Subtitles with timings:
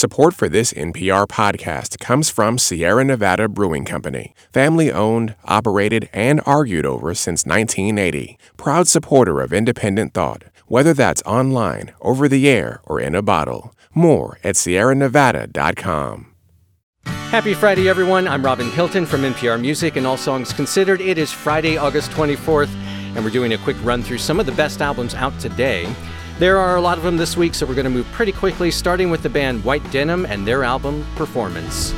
[0.00, 6.40] Support for this NPR podcast comes from Sierra Nevada Brewing Company, family owned, operated, and
[6.46, 8.38] argued over since 1980.
[8.56, 13.74] Proud supporter of independent thought, whether that's online, over the air, or in a bottle.
[13.92, 16.32] More at sierranevada.com.
[17.04, 18.26] Happy Friday, everyone.
[18.26, 21.02] I'm Robin Hilton from NPR Music and All Songs Considered.
[21.02, 22.74] It is Friday, August 24th,
[23.14, 25.94] and we're doing a quick run through some of the best albums out today.
[26.40, 28.70] There are a lot of them this week, so we're going to move pretty quickly,
[28.70, 31.92] starting with the band White Denim and their album Performance.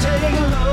[0.00, 0.71] Telephone,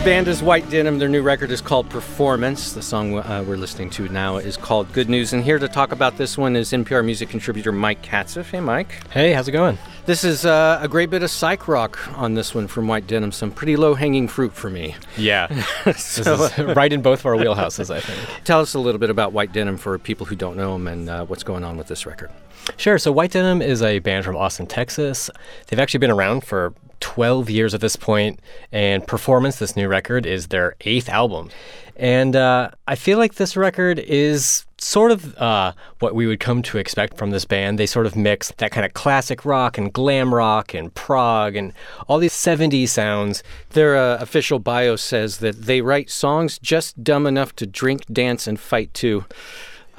[0.00, 0.98] The band is White Denim.
[0.98, 2.72] Their new record is called Performance.
[2.72, 5.34] The song uh, we're listening to now is called Good News.
[5.34, 8.46] And here to talk about this one is NPR music contributor Mike Katzif.
[8.46, 9.06] Hey, Mike.
[9.10, 9.76] Hey, how's it going?
[10.06, 13.30] This is uh, a great bit of psych rock on this one from White Denim.
[13.30, 14.96] Some pretty low hanging fruit for me.
[15.18, 15.48] Yeah,
[15.98, 18.18] So, right in both of our wheelhouses, I think.
[18.44, 21.10] Tell us a little bit about White Denim for people who don't know them and
[21.10, 22.30] uh, what's going on with this record.
[22.76, 22.98] Sure.
[22.98, 25.30] So White Denim is a band from Austin, Texas.
[25.66, 28.40] They've actually been around for 12 years at this point,
[28.72, 31.50] and Performance, this new record, is their eighth album.
[31.96, 36.62] And uh, I feel like this record is sort of uh, what we would come
[36.62, 37.78] to expect from this band.
[37.78, 41.74] They sort of mix that kind of classic rock and glam rock and prog and
[42.08, 43.42] all these 70s sounds.
[43.70, 48.46] Their uh, official bio says that they write songs just dumb enough to drink, dance,
[48.46, 49.26] and fight to.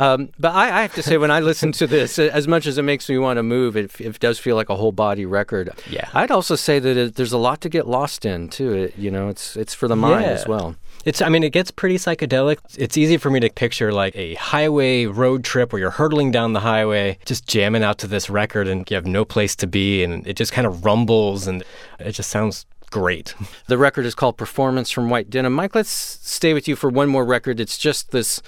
[0.02, 2.78] Um, but I, I have to say, when I listen to this, as much as
[2.78, 5.70] it makes me want to move, it, it does feel like a whole body record.
[5.90, 6.10] Yeah.
[6.14, 8.74] I'd also say that it, there's a lot to get lost in too.
[8.74, 10.50] It, you know, it's it's for the mind as Yeah.
[10.50, 10.76] well.
[11.06, 12.58] It's, I mean, it gets pretty psychedelic.
[12.78, 16.54] It's easy for me to picture like a highway road trip where you're hurtling down
[16.54, 20.04] the highway, just jamming out to this record, and you have no place to be,
[20.04, 21.64] and it just kind of rumbles, and
[22.00, 23.34] it just sounds great.
[23.68, 25.54] The record is called Performance from White Denim.
[25.54, 27.60] Mike, let's stay with you for one more record.
[27.60, 28.42] It's just this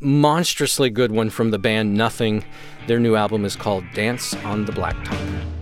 [0.00, 2.44] monstrously good one from the band Nothing.
[2.86, 5.57] Their new album is called Dance on the Blacktop.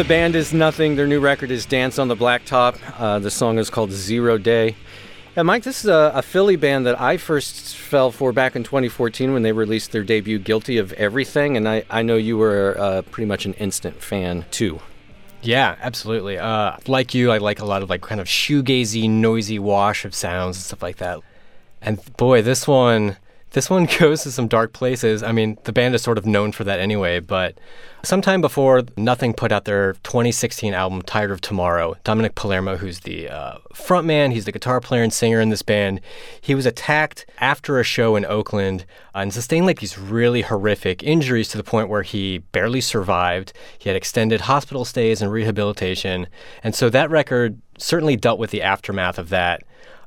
[0.00, 0.96] The band is Nothing.
[0.96, 2.78] Their new record is Dance on the Blacktop.
[2.98, 4.74] Uh, the song is called Zero Day.
[5.36, 8.64] And Mike, this is a, a Philly band that I first fell for back in
[8.64, 12.76] 2014 when they released their debut, Guilty of Everything, and I, I know you were
[12.78, 14.80] uh, pretty much an instant fan too.
[15.42, 16.38] Yeah, absolutely.
[16.38, 20.14] Uh, like you, I like a lot of like kind of shoegazy, noisy wash of
[20.14, 21.20] sounds and stuff like that.
[21.82, 23.18] And boy, this one,
[23.52, 25.22] This one goes to some dark places.
[25.22, 27.58] I mean, the band is sort of known for that anyway, but
[28.02, 33.28] sometime before Nothing put out their 2016 album, Tired of Tomorrow, Domenic Palermo, who's the
[33.28, 36.00] uh, frontman, he's the guitar player and singer in this band,
[36.40, 41.48] he was attacked after a show in Oakland and sustained like these really horrific injuries
[41.48, 43.52] to the point where he barely survived.
[43.78, 46.26] He had extended hospital stays and rehabilitation.
[46.62, 49.62] And so that record certainly dealt with the aftermath of that.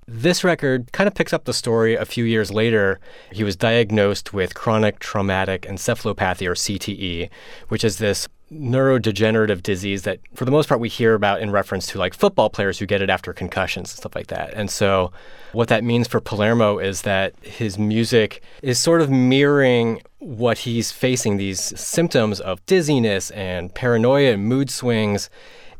[0.07, 3.00] This record kind of picks up the story a few years later.
[3.31, 7.29] He was diagnosed with chronic traumatic encephalopathy, or CTE,
[7.69, 11.88] which is this neurodegenerative disease that, for the most part, we hear about in reference
[11.88, 14.53] to like football players who get it after concussions and stuff like that.
[14.53, 15.11] And so,
[15.53, 20.91] what that means for Palermo is that his music is sort of mirroring what he's
[20.91, 25.29] facing these symptoms of dizziness and paranoia and mood swings.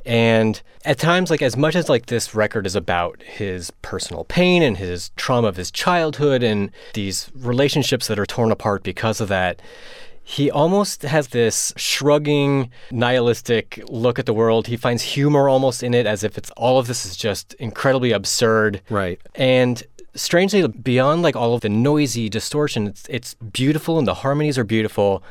[0.06, 4.62] And at times, like as much as like this record is about his personal pain
[4.62, 9.30] and his trauma of his childhood and these relationships that are torn apart because of
[9.30, 9.62] that,
[10.24, 14.68] he almost has this shrugging, nihilistic look at the world.
[14.68, 18.12] He finds humor almost in it as if it's all of this is just incredibly
[18.12, 18.82] absurd.
[18.90, 19.20] Right.
[19.36, 19.84] And
[20.16, 24.64] strangely, beyond like all of the noisy distortion, it's, it's beautiful and the harmonies are
[24.64, 25.24] beautiful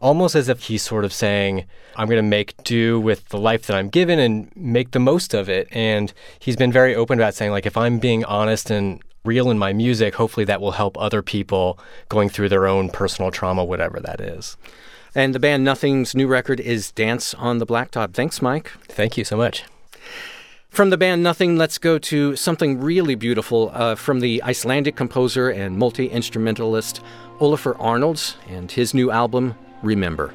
[0.00, 1.64] almost as if he's sort of saying,
[1.96, 5.34] I'm going to make do with the life that I'm given and make the most
[5.34, 5.68] of it.
[5.72, 9.58] And he's been very open about saying, like, if I'm being honest and real in
[9.58, 11.78] my music, hopefully that will help other people
[12.08, 14.56] going through their own personal trauma, whatever that is.
[15.14, 18.14] And the band Nothing's new record is Dance on the Blacktop.
[18.14, 18.70] Thanks, Mike.
[18.84, 19.64] Thank you so much.
[20.68, 25.48] From the band Nothing, let's go to something really beautiful uh, from the Icelandic composer
[25.48, 27.00] and multi instrumentalist
[27.40, 30.34] Olafur Arnalds and his new album, Remember.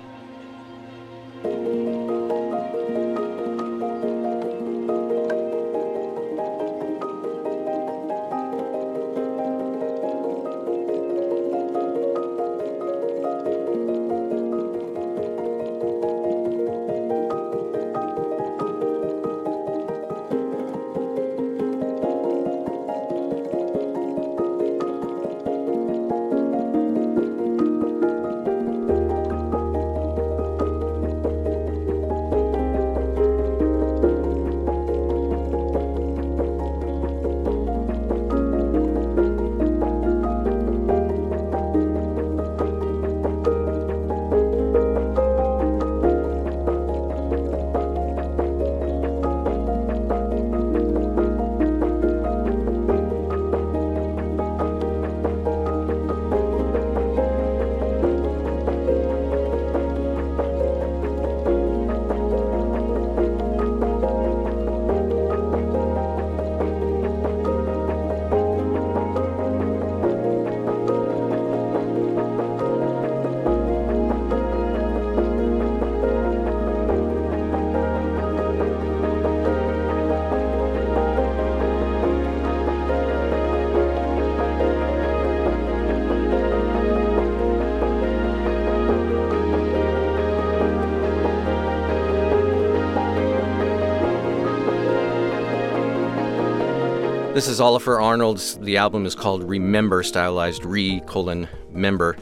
[97.33, 98.59] This is Olafur Arnalds.
[98.59, 102.15] The album is called Remember, stylized re colon member.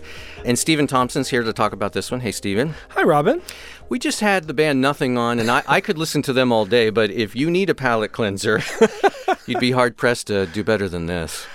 [0.46, 2.22] And Stephen Thompson's here to talk about this one.
[2.22, 2.76] Hey, Stephen.
[2.92, 3.42] Hi, Robin.
[3.90, 6.66] We just had the band Nothing on, and I, I could listen to them all
[6.66, 8.62] day, but if you need a palate cleanser,
[9.48, 11.46] you'd be hard pressed to do better than this.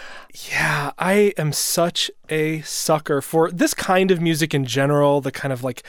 [0.50, 5.52] Yeah, I am such a sucker for this kind of music in general, the kind
[5.52, 5.82] of like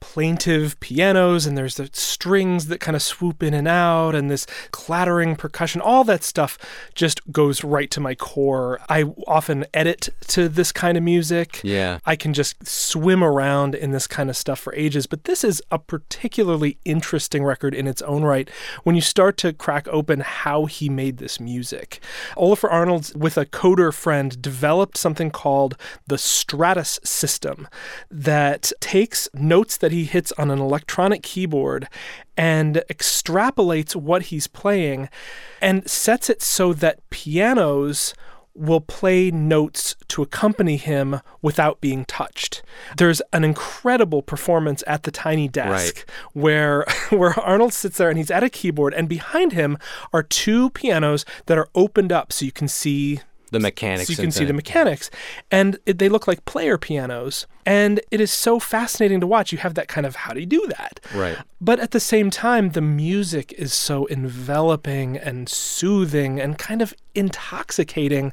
[0.00, 4.46] plaintive pianos, and there's the strings that kind of swoop in and out, and this
[4.72, 5.80] clattering percussion.
[5.80, 6.58] All that stuff
[6.94, 8.80] just goes right to my core.
[8.88, 11.60] I often edit to this kind of music.
[11.62, 11.98] Yeah.
[12.04, 15.62] I can just swim around in this kind of stuff for ages, but this is
[15.70, 18.50] a particularly interesting record in its own right
[18.82, 22.00] when you start to crack open how he made this music.
[22.36, 27.66] Olafur Arnold, with a coder friend, developed something called the Stratus system
[28.10, 31.88] that takes notes that he hits on an electronic keyboard
[32.36, 35.08] and extrapolates what he's playing
[35.62, 38.14] and sets it so that pianos
[38.56, 42.62] will play notes to accompany him without being touched.
[42.96, 46.04] There's an incredible performance at the tiny desk Right.
[46.34, 49.76] where where Arnold sits there and he's at a keyboard and behind him
[50.12, 53.20] are two pianos that are opened up so you can see
[53.54, 55.10] The mechanics so you can see the mechanics
[55.50, 59.58] and it, they look like player pianos and it is so fascinating to watch you
[59.58, 61.38] have that kind of how do you do that Right.
[61.60, 66.92] but at the same time the music is so enveloping and soothing and kind of
[67.14, 68.32] intoxicating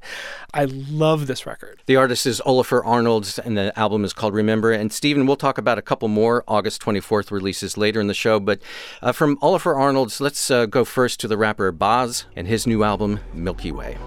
[0.54, 4.72] i love this record The artist is Olafur Arnalds, and the album is called Remember.
[4.72, 8.40] And Stephen, we'll talk about a couple more August 24th releases later in the show.
[8.40, 8.60] But
[9.02, 12.84] uh, from Olafur Arnalds, let's uh, go first to the rapper Bas and his new
[12.84, 13.98] album, Milky Way.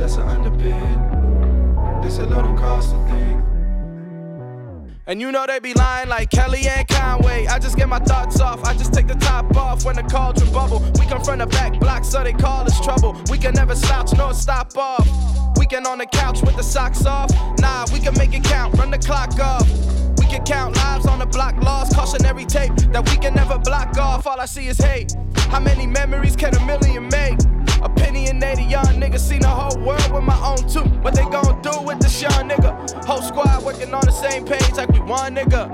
[0.00, 1.10] That's an underbid.
[2.10, 3.40] Said let 'em cost a thing.
[5.06, 7.46] And you know they be lying like Kellyanne Conway.
[7.46, 8.64] I just get my thoughts off.
[8.64, 10.82] I just take the top off when the cauldron bubble.
[10.98, 13.14] We come from the back block, so they call us trouble.
[13.30, 15.06] We can never slouch nor stop off.
[15.56, 17.30] Weekend on the couch with the socks off.
[17.60, 18.76] Nah, we can make it count.
[18.78, 19.68] Run the clock off.
[20.18, 23.96] We can count lives on the block, lost cautionary tape that we can never block
[23.98, 24.26] off.
[24.26, 25.14] All I see is hate.
[25.50, 27.38] How many memories can a million make?
[27.82, 30.84] Opinionated young nigga seen the whole world with my own two.
[31.00, 33.04] What they gon' do with this young nigga?
[33.04, 35.70] Whole squad working on the same page like we one nigga.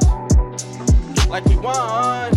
[1.29, 2.33] Like we won.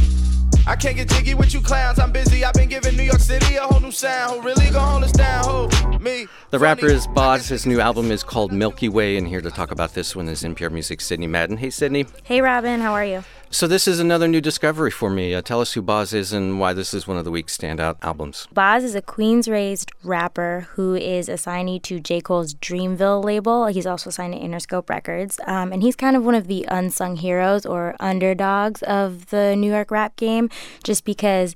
[0.65, 1.99] I can't get jiggy with you clowns.
[1.99, 2.43] I'm busy.
[2.43, 4.41] I've been giving New York City a whole new sound.
[4.41, 5.43] Who really gon' hold us down?
[5.45, 5.98] Who?
[5.99, 6.27] Me.
[6.51, 7.49] The rapper is Bas.
[7.49, 10.43] His new album is called Milky Way, and here to talk about this one is
[10.43, 11.57] NPR Music Sidney Madden.
[11.57, 12.05] Hey, Sidney.
[12.23, 13.23] Hey, Robin, how are you?
[13.51, 15.33] So this is another new discovery for me.
[15.33, 17.97] Uh, tell us who Bas is and why this is one of the week's standout
[18.01, 18.47] albums.
[18.53, 22.21] Bas is a Queens raised rapper who is a signee to J.
[22.21, 23.65] Cole's Dreamville label.
[23.65, 25.39] He's also signed to Interscope Records.
[25.47, 29.71] Um, and he's kind of one of the unsung heroes or underdogs of the New
[29.71, 30.49] York rap game
[30.83, 31.55] just because.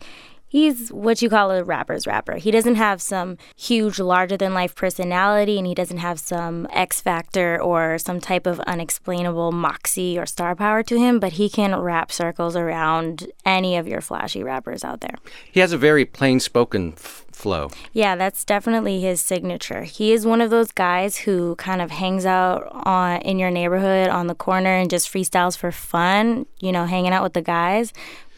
[0.53, 2.35] He's what you call a rapper's rapper.
[2.35, 7.01] He doesn't have some huge, larger than life personality, and he doesn't have some X
[7.01, 11.75] factor or some type of unexplainable moxie or star power to him, but he can
[11.75, 15.15] wrap circles around any of your flashy rappers out there.
[15.51, 17.71] He has a very plain-spoken f- flow.
[17.91, 19.81] Yeah, that's definitely his signature.
[19.81, 24.09] He is one of those guys who kind of hangs out on in your neighborhood
[24.09, 27.91] on the corner and just freestyles for fun, you know, hanging out with the guys.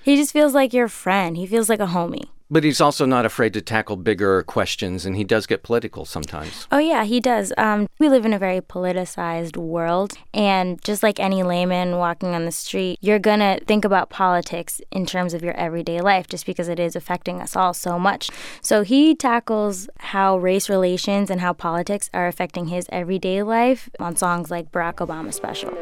[0.05, 1.35] He just feels like your friend.
[1.35, 2.29] He feels like a homie.
[2.51, 6.67] But he's also not afraid to tackle bigger questions, and he does get political sometimes.
[6.71, 7.51] Oh, yeah, he does.
[7.57, 12.45] Um, we live in a very politicized world, and just like any layman walking on
[12.45, 16.67] the street, you're gonna think about politics in terms of your everyday life just because
[16.67, 18.29] it is affecting us all so much.
[18.61, 24.15] So he tackles how race relations and how politics are affecting his everyday life on
[24.15, 25.75] songs like Barack Obama Special.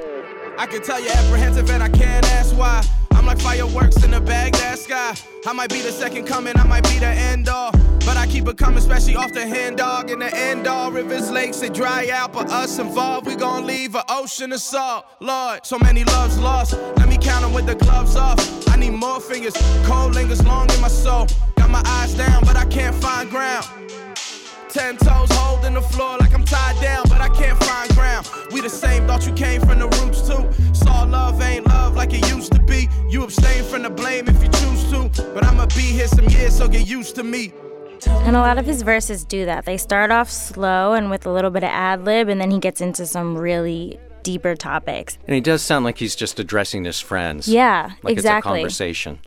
[0.58, 2.86] I can tell you're apprehensive and I can't ask why.
[3.24, 5.15] I'm like fireworks in the Baghdad sky.
[5.48, 7.72] I might be the second coming, I might be the end all.
[8.00, 10.12] But I keep it coming, especially off the hen dog.
[10.12, 12.34] In the end all, rivers, lakes, they dry out.
[12.34, 15.06] But us involved, we gon' leave an ocean of salt.
[15.22, 16.74] Lord, so many loves lost.
[16.98, 18.38] Let me count 'em with the gloves off.
[18.68, 19.53] I need more fingers,
[19.86, 21.25] cold lingers long in my soul.
[21.56, 23.82] Got my eyes down, but I can't find ground.
[24.74, 28.27] Ten toes holding the floor like I'm tied down, but I can't find ground.
[28.51, 30.74] We the same, thought you came from the roots too.
[30.74, 32.89] Saw love ain't love like it used to be.
[33.08, 35.32] You abstain from the blame if you choose to.
[35.32, 37.53] But I'ma be here some years, so get used to me.
[38.08, 39.65] And a lot of his verses do that.
[39.65, 42.58] They start off slow and with a little bit of ad lib, and then he
[42.58, 45.20] gets into some really deeper topics.
[45.27, 47.48] And he does sound like he's just addressing his friends.
[47.48, 48.38] Yeah, like exactly.
[48.38, 49.20] it's a conversation.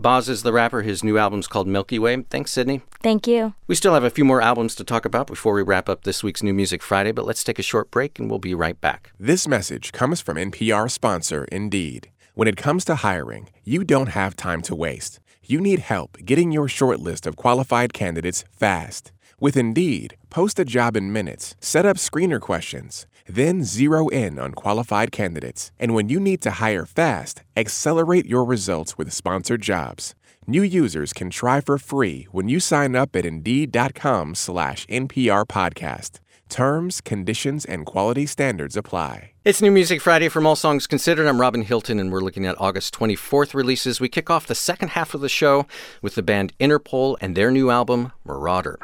[0.00, 0.82] Bas is the rapper.
[0.82, 2.22] His new album's called Milky Way.
[2.30, 2.82] Thanks, Sidney.
[3.02, 3.54] Thank you.
[3.66, 6.22] We still have a few more albums to talk about before we wrap up this
[6.22, 9.12] week's New Music Friday, but let's take a short break and we'll be right back.
[9.18, 12.10] This message comes from NPR sponsor Indeed.
[12.34, 15.18] When it comes to hiring, you don't have time to waste.
[15.44, 19.10] You need help getting your short list of qualified candidates fast.
[19.40, 24.52] With Indeed, post a job in minutes, set up screener questions, then zero in on
[24.52, 25.70] qualified candidates.
[25.78, 30.14] And when you need to hire fast, accelerate your results with sponsored jobs.
[30.46, 36.20] New users can try for free when you sign up at Indeed.com slash NPR podcast.
[36.48, 39.32] Terms, conditions, and quality standards apply.
[39.44, 41.26] It's New Music Friday from All Songs Considered.
[41.26, 44.00] I'm Robin Hilton, and we're looking at August 24th releases.
[44.00, 45.66] We kick off the second half of the show
[46.00, 48.78] with the band Interpol and their new album, Marauder.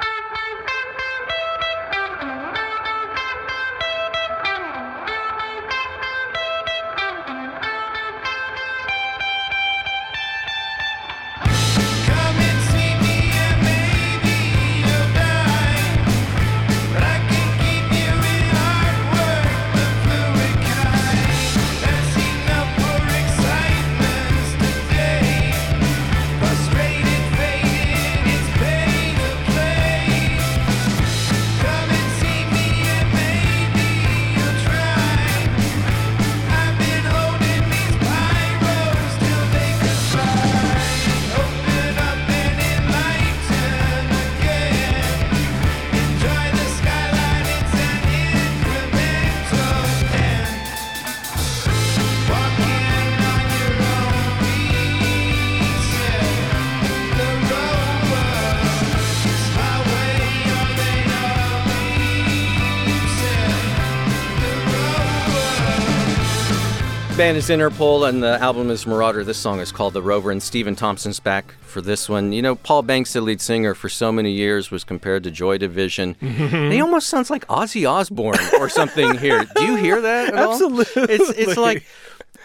[67.24, 69.24] Band is Interpol and the album is Marauder.
[69.24, 72.34] This song is called The Rover and Stephen Thompson's back for this one.
[72.34, 75.56] You know, Paul Banks, the lead singer for so many years, was compared to Joy
[75.56, 76.16] Division.
[76.20, 79.46] he almost sounds like Ozzy Osbourne or something here.
[79.56, 80.52] Do you hear that at all?
[80.52, 81.02] Absolutely.
[81.14, 81.86] It's, it's like,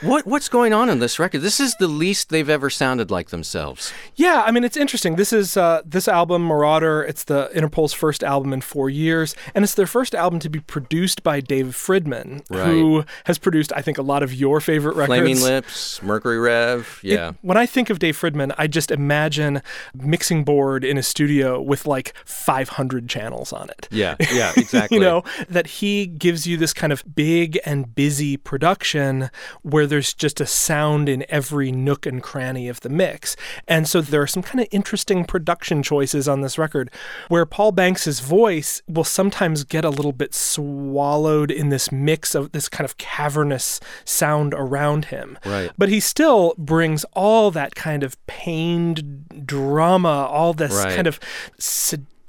[0.02, 1.40] what, what's going on in this record?
[1.42, 3.92] This is the least they've ever sounded like themselves.
[4.16, 5.16] Yeah, I mean it's interesting.
[5.16, 7.04] This is uh, this album, Marauder.
[7.04, 10.60] It's the Interpol's first album in four years, and it's their first album to be
[10.60, 15.08] produced by Dave Fridman, who has produced, I think, a lot of your favorite records.
[15.20, 17.00] Flaming Lips, Mercury Rev.
[17.04, 17.32] It- Yeah.
[17.42, 19.62] when I think of Dave Fridman, I just imagine
[19.94, 23.88] mixing board in a studio with like 500 channels on it.
[23.92, 24.98] yeah, yeah, exactly.
[24.98, 29.30] you know that he gives you this kind of big and busy production
[29.62, 33.36] where there's just a sound in every nook and cranny of the mix
[33.68, 36.90] and so there are some kind of interesting production choices on this record
[37.28, 42.52] where paul banks's voice will sometimes get a little bit swallowed in this mix of
[42.52, 45.72] this kind of cavernous sound around him Right.
[45.78, 50.96] but he still brings all that kind of pained drama all this Right.
[50.96, 51.20] kind of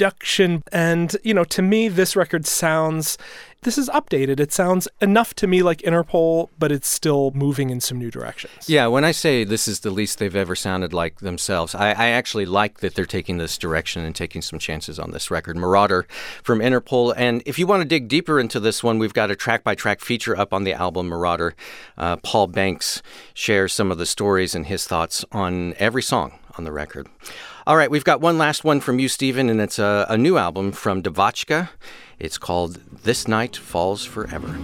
[0.00, 3.18] seduction and you know to me this record sounds
[3.60, 7.82] this is updated it sounds enough to me like interpol but it's still moving in
[7.82, 11.20] some new directions Yeah, when I say this is the least they've ever sounded like
[11.20, 15.10] themselves, I, I actually like that they're taking this direction and taking some chances on
[15.10, 15.56] this record.
[15.56, 16.06] Marauder
[16.42, 17.12] from Interpol.
[17.16, 19.74] And if you want to dig deeper into this one, we've got a track by
[19.74, 21.54] track feature up on the album Marauder.
[21.98, 23.02] Uh, Paul Banks
[23.34, 27.08] shares some of the stories and his thoughts on every song on the record.
[27.66, 30.36] All right, we've got one last one from you, Stephen, and it's a, a new
[30.36, 31.68] album from DeVotchka.
[32.18, 34.58] It's called This Night Falls Forever.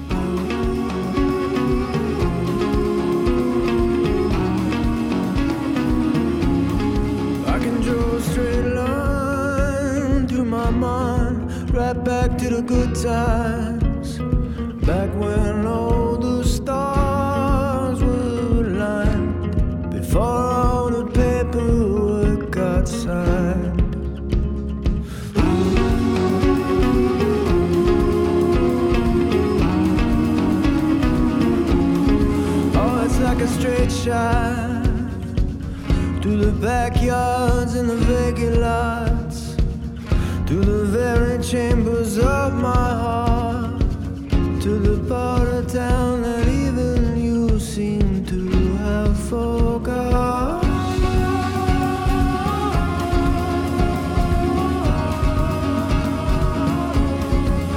[11.76, 13.75] Right back to the good times.
[34.06, 34.84] Shot
[36.22, 39.56] through the backyards and the vacant lots,
[40.46, 43.80] to the very chambers of my heart,
[44.62, 50.62] to the part of town that even you seem to have forgot.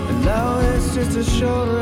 [0.09, 1.78] And now it's just a short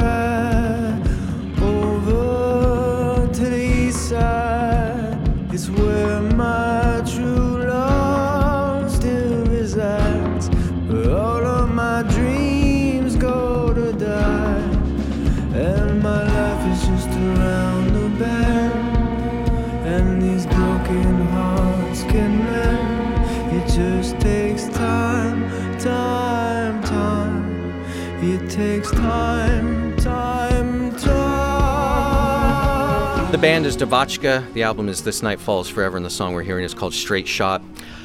[33.31, 34.53] The band is DeVotchka.
[34.53, 37.27] The album is This Night Falls Forever, and the song we're hearing is called Straight
[37.27, 37.61] Shot.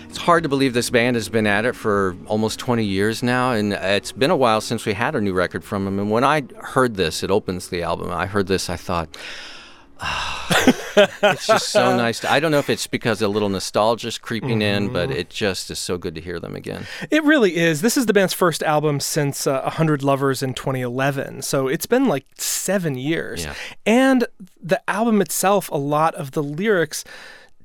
[0.09, 3.53] It's hard to believe this band has been at it for almost 20 years now,
[3.53, 6.01] and it's been a while since we had a new record from them.
[6.01, 8.11] And when I heard this, it opens the album.
[8.11, 9.19] I heard this, I thought, "Ah,
[11.23, 12.21] it's just so nice.
[12.21, 15.31] To, I don't know if it's because a little nostalgia is creeping in, but it
[15.31, 16.87] just is so good to hear them again.
[17.11, 17.83] It really is.
[17.83, 21.43] This is the band's first album since uh, 100 Lovers in 2011.
[21.43, 23.45] So it's been like seven years.
[23.45, 23.55] Yeah.
[23.87, 24.27] And
[24.61, 27.05] the album itself, a lot of the lyrics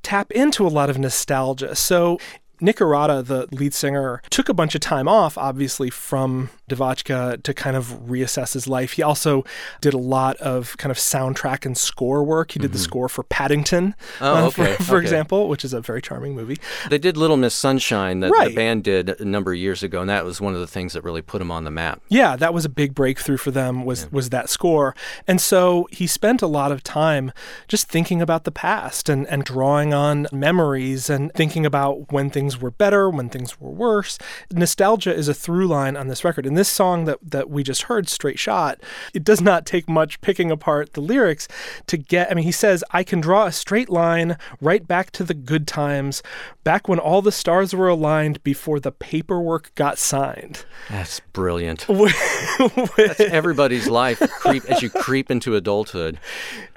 [0.02, 1.74] tap into a lot of nostalgia.
[1.74, 2.18] So
[2.60, 7.54] Nick Urata, the lead singer, took a bunch of time off, obviously, from DeVotchka to
[7.54, 8.92] kind of reassess his life.
[8.92, 9.44] He also
[9.80, 12.52] did a lot of kind of soundtrack and score work.
[12.52, 14.24] He did the score for Paddington, Mm-hmm.
[14.24, 15.02] Oh, uh, for, okay, for okay.
[15.04, 16.58] example, which is a very charming movie.
[16.90, 18.48] They did Little Miss Sunshine that Right.
[18.48, 20.92] the band did a number of years ago, and that was one of the things
[20.92, 22.00] that really put him on the map.
[22.08, 24.94] Yeah, that was a big breakthrough for them was was that score.
[25.26, 27.32] And so he spent a lot of time
[27.68, 32.47] just thinking about the past and, and drawing on memories and thinking about when things
[32.56, 34.18] were better, when things were worse.
[34.52, 36.46] Nostalgia is a through line on this record.
[36.46, 38.80] And this song that, that we just heard, Straight Shot,
[39.12, 41.48] it does not take much picking apart the lyrics
[41.86, 45.24] to get I mean, he says, I can draw a straight line right back to
[45.24, 46.22] the good times,
[46.64, 50.64] back when all the stars were aligned before the paperwork got signed.
[50.88, 51.86] That's brilliant.
[52.96, 56.18] That's everybody's life creep as you creep into adulthood.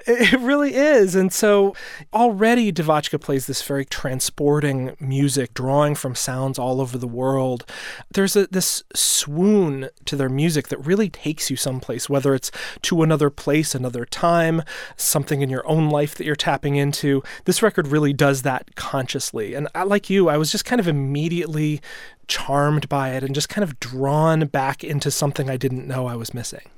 [0.06, 1.14] It really is.
[1.14, 1.74] And so
[2.12, 7.64] already Devotchka plays this very transporting music, drawing from sounds all over the world.
[8.12, 12.50] There's a, this swoon to their music that really takes you someplace, whether it's
[12.82, 14.62] to another place, another time,
[14.96, 17.22] something in your own life that you're tapping into.
[17.44, 19.54] This record really does that consciously.
[19.54, 21.80] And I, like you, I was just kind of immediately
[22.32, 26.16] charmed by it and just kind of drawn back into something I didn't know I
[26.16, 26.70] was missing.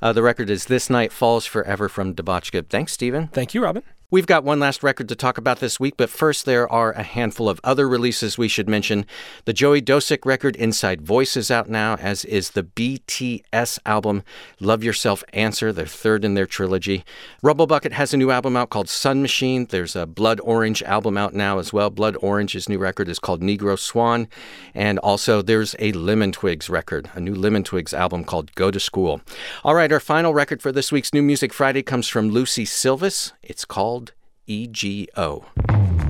[0.00, 2.66] Uh, the record is This Night Falls Forever from DeVotchka.
[2.68, 3.28] Thanks, Stephen.
[3.28, 3.82] Thank you, Robin.
[4.12, 7.02] We've got one last record to talk about this week, but first there are a
[7.02, 9.06] handful of other releases we should mention.
[9.46, 14.22] The Joey Dosik record Inside Voice is out now, as is the BTS album
[14.60, 17.06] Love Yourself Answer, their third in their trilogy.
[17.42, 19.64] Rubblebucket has a new album out called Sun Machine.
[19.70, 21.88] There's a Blood Orange album out now as well.
[21.88, 24.28] Blood Orange's new record is called Negro Swan.
[24.74, 28.78] And also there's a Lemon Twigs record, a new Lemon Twigs album called Go to
[28.78, 29.22] School.
[29.64, 33.32] All right, our final record for this week's New Music Friday comes from Lucie Silvas.
[33.42, 34.01] It's called
[34.52, 35.46] EGO.
[35.56, 36.01] How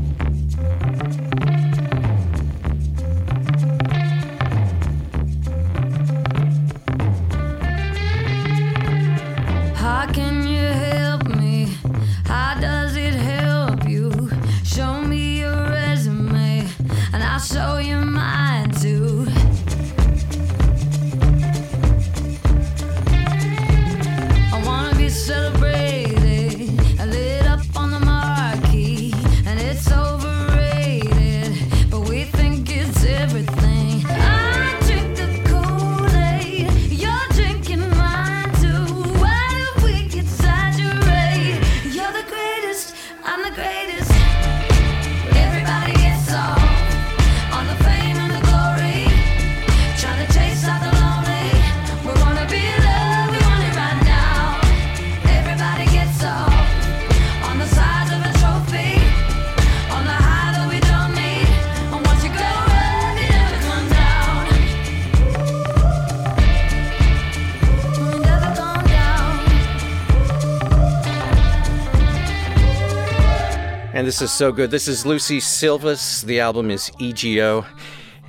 [73.95, 74.71] And this is so good.
[74.71, 76.23] This is Lucie Silvas.
[76.23, 77.67] The album is EGO.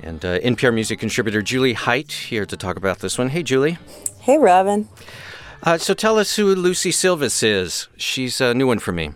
[0.02, 3.30] And uh, NPR music contributor Jewly Hight here to talk about this one.
[3.30, 3.78] Hey, Jewly.
[4.20, 4.90] Hey, Robin.
[5.62, 7.88] Uh, so tell us who Lucie Silvas is.
[7.96, 9.12] She's a new one for me.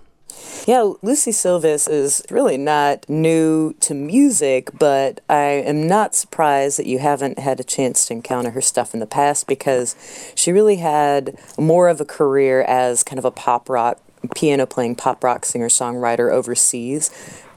[0.67, 6.87] Yeah, Lucie Silvas is really not new to music, but I am not surprised that
[6.87, 9.97] you haven't had a chance to encounter her stuff in the past because
[10.35, 14.01] she really had more of a career as kind of a pop rock,
[14.35, 17.11] piano playing pop rock singer songwriter overseas.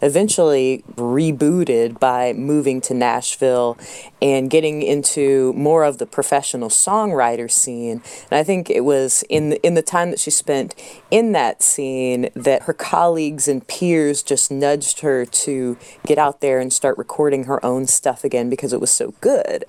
[0.03, 3.77] Eventually rebooted by moving to Nashville
[4.19, 8.01] and getting into more of the professional songwriter scene.
[8.31, 10.73] And I think it was in the, in the time that she spent
[11.11, 16.59] in that scene that her colleagues and peers just nudged her to get out there
[16.59, 19.65] and start recording her own stuff again because it was so good.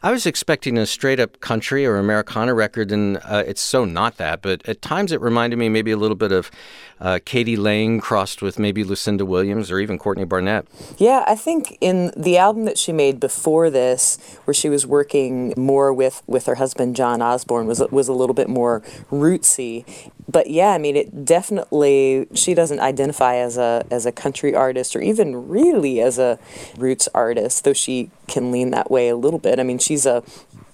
[0.00, 4.16] I was expecting a straight up country or Americana record, and uh, it's so not
[4.18, 4.42] that.
[4.42, 6.52] But at times it reminded me maybe a little bit of
[7.00, 7.56] uh, k.d.
[7.56, 10.68] lang crossed with maybe Lucinda Williams or even Courtney Barnett.
[10.98, 15.52] Yeah, I think in the album that she made before this, where she was working
[15.56, 18.80] more with, with her husband John Osborne, was was a little bit more
[19.10, 19.84] rootsy.
[20.30, 24.94] But yeah, I mean, it definitely she doesn't identify as a as a country artist
[24.94, 26.38] or even really as a
[26.76, 29.58] roots artist, though she can lean that way a little bit.
[29.58, 30.22] I mean, she's a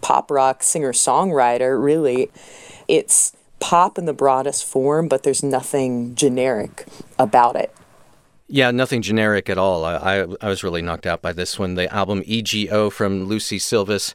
[0.01, 1.83] pop rock singer songwriter.
[1.83, 2.31] Really,
[2.89, 6.85] it's pop in the broadest form, but there's nothing generic
[7.19, 7.73] about it.
[8.49, 9.85] Yeah, nothing generic at all.
[9.85, 11.75] I, I, I was really knocked out by this one.
[11.75, 14.15] The album EGO from Lucie Silvas.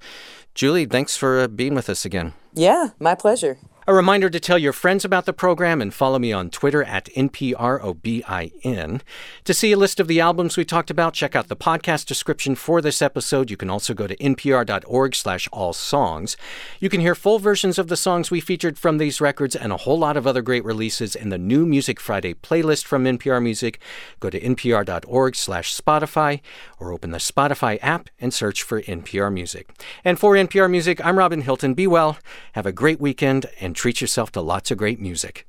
[0.53, 2.33] Jewly, thanks for uh, being with us again.
[2.53, 3.57] Yeah, my pleasure.
[3.89, 7.05] A reminder to tell your friends about the program and follow me on Twitter at
[7.05, 9.01] NPROBIN.
[9.45, 12.53] To see a list of the albums we talked about, check out the podcast description
[12.53, 13.49] for this episode.
[13.49, 16.37] You can also go to npr.org slash all songs.
[16.79, 19.77] You can hear full versions of the songs we featured from these records and a
[19.77, 23.79] whole lot of other great releases in the new Music Friday playlist from NPR Music.
[24.19, 26.41] Go to npr.org slash Spotify
[26.79, 29.71] or open the Spotify app and search for NPR Music.
[30.05, 31.73] And for NPR Music, I'm Robin Hilton.
[31.73, 32.19] Be well,
[32.51, 35.48] have a great weekend, and treat yourself to lots of great music.